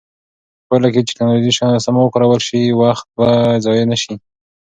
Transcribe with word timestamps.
په 0.65 0.65
پایله 0.67 0.87
کې 0.93 1.01
چې 1.07 1.11
ټکنالوژي 1.15 1.53
سمه 1.85 2.01
وکارول 2.03 2.41
شي، 2.47 2.61
وخت 2.81 3.05
به 3.17 3.27
ضایع 3.65 3.85
نه 3.91 3.97
شي. 4.01 4.13